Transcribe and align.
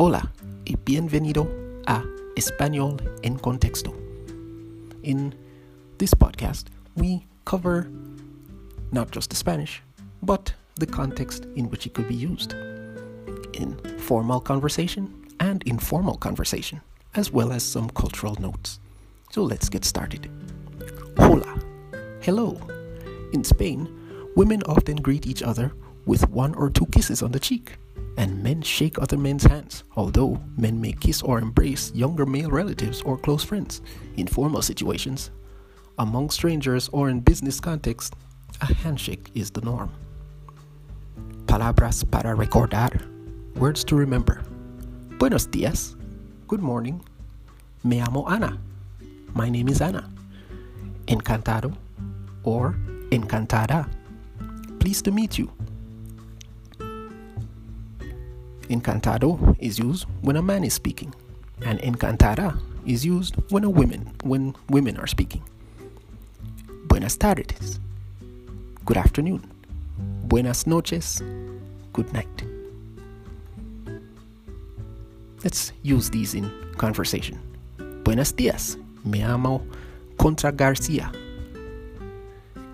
Hola 0.00 0.32
y 0.64 0.76
bienvenido 0.84 1.48
a 1.88 2.04
Español 2.36 3.02
en 3.24 3.36
Contexto. 3.36 3.92
In 5.02 5.34
this 5.98 6.14
podcast, 6.14 6.68
we 6.94 7.26
cover 7.44 7.88
not 8.92 9.10
just 9.10 9.30
the 9.30 9.34
Spanish, 9.34 9.82
but 10.22 10.52
the 10.76 10.86
context 10.86 11.46
in 11.56 11.68
which 11.68 11.84
it 11.84 11.94
could 11.94 12.06
be 12.06 12.14
used 12.14 12.52
in 13.54 13.76
formal 13.98 14.38
conversation 14.38 15.08
and 15.40 15.64
informal 15.64 16.16
conversation, 16.16 16.80
as 17.16 17.32
well 17.32 17.50
as 17.50 17.64
some 17.64 17.90
cultural 17.90 18.36
notes. 18.38 18.78
So 19.32 19.42
let's 19.42 19.68
get 19.68 19.84
started. 19.84 20.30
Hola, 21.18 21.58
hello. 22.20 22.56
In 23.32 23.42
Spain, 23.42 23.88
women 24.36 24.62
often 24.62 24.98
greet 24.98 25.26
each 25.26 25.42
other 25.42 25.72
with 26.06 26.30
one 26.30 26.54
or 26.54 26.70
two 26.70 26.86
kisses 26.86 27.20
on 27.20 27.32
the 27.32 27.40
cheek 27.40 27.78
and 28.18 28.42
men 28.42 28.60
shake 28.60 28.98
other 28.98 29.16
men's 29.16 29.44
hands, 29.44 29.84
although 29.96 30.40
men 30.56 30.80
may 30.80 30.92
kiss 30.92 31.22
or 31.22 31.38
embrace 31.38 31.92
younger 31.94 32.26
male 32.26 32.50
relatives 32.50 33.00
or 33.02 33.16
close 33.16 33.44
friends. 33.44 33.80
In 34.16 34.26
formal 34.26 34.60
situations, 34.60 35.30
among 35.98 36.30
strangers 36.30 36.90
or 36.92 37.08
in 37.08 37.20
business 37.20 37.60
context, 37.60 38.14
a 38.60 38.74
handshake 38.74 39.30
is 39.34 39.52
the 39.52 39.60
norm. 39.60 39.94
Palabras 41.46 42.02
para 42.02 42.34
recordar, 42.34 43.06
words 43.54 43.84
to 43.84 43.94
remember. 43.94 44.42
Buenos 45.18 45.46
días, 45.46 45.94
good 46.48 46.60
morning. 46.60 47.00
Me 47.84 48.00
llamo 48.00 48.28
Ana, 48.28 48.58
my 49.32 49.48
name 49.48 49.68
is 49.68 49.80
Ana. 49.80 50.10
Encantado 51.06 51.72
or 52.42 52.74
encantada, 53.10 53.88
pleased 54.80 55.04
to 55.04 55.12
meet 55.12 55.38
you. 55.38 55.57
Encantado 58.68 59.56
is 59.58 59.78
used 59.78 60.06
when 60.20 60.36
a 60.36 60.42
man 60.42 60.62
is 60.62 60.74
speaking, 60.74 61.14
and 61.64 61.78
encantada 61.80 62.60
is 62.86 63.04
used 63.04 63.34
when 63.50 63.64
a 63.64 63.70
woman 63.70 64.10
when 64.22 64.54
women 64.68 64.96
are 64.98 65.06
speaking. 65.06 65.42
Buenas 66.86 67.16
tardes. 67.16 67.80
Good 68.84 68.96
afternoon. 68.96 69.42
Buenas 70.24 70.66
noches. 70.66 71.22
Good 71.92 72.12
night. 72.12 72.44
Let's 75.42 75.72
use 75.82 76.10
these 76.10 76.34
in 76.34 76.50
conversation. 76.76 77.38
Buenos 78.04 78.32
días. 78.32 78.76
Me 79.04 79.20
llamo 79.20 79.62
Concha 80.18 80.52
Garcia. 80.52 81.10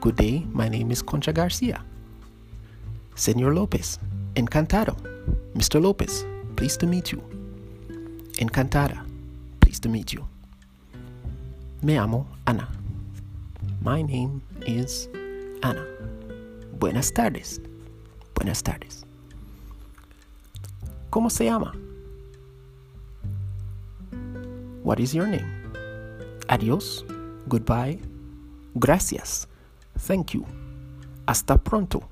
Good 0.00 0.16
day. 0.16 0.46
My 0.52 0.68
name 0.68 0.90
is 0.90 1.02
Concha 1.02 1.32
Garcia. 1.32 1.84
Senor 3.14 3.54
Lopez. 3.54 3.98
Encantado. 4.34 5.11
Mr. 5.54 5.80
Lopez, 5.80 6.24
pleased 6.56 6.80
to 6.80 6.86
meet 6.86 7.12
you. 7.12 7.22
Encantada, 8.38 9.04
pleased 9.60 9.82
to 9.82 9.88
meet 9.88 10.12
you. 10.12 10.26
Me 11.82 11.96
amo 11.98 12.26
Ana. 12.46 12.68
My 13.82 14.02
name 14.02 14.40
is 14.66 15.08
Ana. 15.62 15.84
Buenas 16.78 17.12
tardes. 17.12 17.60
Buenas 18.34 18.62
tardes. 18.62 19.04
¿Cómo 21.10 21.30
se 21.30 21.44
llama? 21.44 21.72
What 24.82 24.98
is 24.98 25.14
your 25.14 25.26
name? 25.26 25.46
Adiós. 26.48 27.04
Goodbye. 27.48 27.98
Gracias. 28.78 29.46
Thank 29.98 30.34
you. 30.34 30.46
Hasta 31.28 31.58
pronto. 31.58 32.08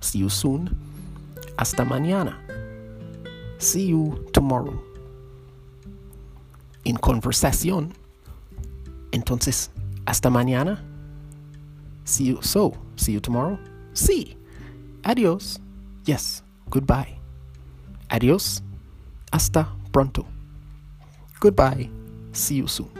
See 0.00 0.18
you 0.18 0.28
soon. 0.28 0.70
Hasta 1.56 1.84
mañana. 1.84 2.43
See 3.64 3.86
you 3.86 4.26
tomorrow. 4.34 4.78
En 6.84 6.96
conversación. 6.96 7.94
Entonces, 9.10 9.70
hasta 10.06 10.28
mañana. 10.28 10.84
See 12.04 12.24
you. 12.24 12.42
So, 12.42 12.74
see 12.96 13.12
you 13.12 13.20
tomorrow. 13.20 13.58
Sí. 13.94 14.36
Adiós. 15.02 15.60
Yes. 16.04 16.42
Goodbye. 16.68 17.18
Adiós. 18.10 18.60
Hasta 19.32 19.66
pronto. 19.92 20.26
Goodbye. 21.40 21.88
See 22.32 22.56
you 22.56 22.66
soon. 22.66 22.90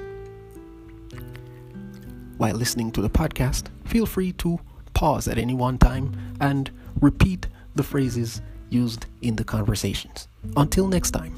While 2.39 2.55
listening 2.55 2.91
to 2.93 3.03
the 3.03 3.11
podcast, 3.11 3.67
feel 3.85 4.07
free 4.07 4.33
to 4.39 4.59
pause 4.95 5.29
at 5.29 5.37
any 5.37 5.53
one 5.53 5.77
time 5.77 6.17
and 6.41 6.71
repeat 7.03 7.49
the 7.75 7.83
phrases 7.83 8.41
used 8.75 9.07
in 9.23 9.37
the 9.37 9.45
conversations. 9.45 10.29
Until 10.57 10.89
next 10.89 11.13
time, 11.13 11.35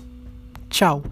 ciao. 0.70 1.02